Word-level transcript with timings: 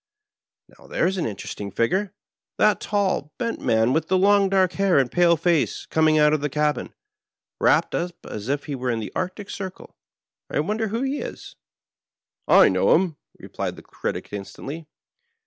"Now, 0.67 0.87
there's 0.87 1.17
an 1.17 1.27
interesting 1.27 1.69
figure— 1.69 2.11
^that 2.59 2.79
tall, 2.79 3.31
bent 3.37 3.59
man 3.61 3.93
with 3.93 4.07
the 4.07 4.17
long 4.17 4.49
dark 4.49 4.73
hair 4.73 4.97
and 4.97 5.11
pale 5.11 5.37
face, 5.37 5.85
coming 5.85 6.17
out 6.17 6.33
of 6.33 6.41
the 6.41 6.49
cabin, 6.49 6.95
wrapped 7.59 7.93
up 7.93 8.15
as 8.25 8.49
if 8.49 8.65
we 8.65 8.73
were 8.73 8.89
in 8.89 8.99
the 8.99 9.11
Arctic 9.15 9.51
Circle. 9.51 9.95
I 10.49 10.59
wonder 10.61 10.87
who 10.87 11.03
he 11.03 11.19
is." 11.19 11.55
"I 12.47 12.67
know 12.67 12.95
him," 12.95 13.17
replied 13.37 13.75
the 13.75 13.83
Critic 13.83 14.33
instantly. 14.33 14.87